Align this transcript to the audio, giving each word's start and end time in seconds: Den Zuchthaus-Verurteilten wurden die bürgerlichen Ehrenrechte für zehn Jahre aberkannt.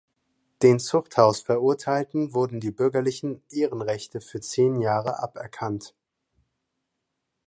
Den 0.63 0.79
Zuchthaus-Verurteilten 0.79 2.33
wurden 2.33 2.59
die 2.59 2.71
bürgerlichen 2.71 3.43
Ehrenrechte 3.51 4.19
für 4.19 4.41
zehn 4.41 4.81
Jahre 4.81 5.21
aberkannt. 5.21 5.93